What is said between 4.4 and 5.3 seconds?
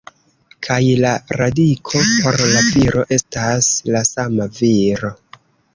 viro.